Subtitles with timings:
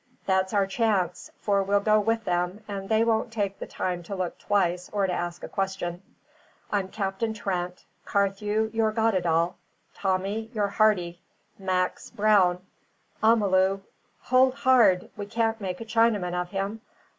[0.25, 4.15] That's our chance; for we'll go with them, and they won't take the time to
[4.15, 6.01] look twice or to ask a question.
[6.71, 9.57] I'm Captain Trent; Carthew, you're Goddedaal;
[9.93, 11.21] Tommy, you're Hardy;
[11.59, 12.65] Mac's Brown;
[13.23, 13.81] Amalu
[14.23, 15.11] Hold hard!
[15.15, 16.81] we can't make a Chinaman of him!